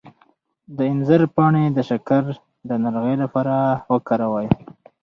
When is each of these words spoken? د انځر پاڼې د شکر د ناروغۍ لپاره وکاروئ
د 0.75 0.77
انځر 0.91 1.21
پاڼې 1.35 1.63
د 1.71 1.77
شکر 1.89 2.23
د 2.67 2.69
ناروغۍ 2.83 3.15
لپاره 3.23 3.55
وکاروئ 3.91 4.47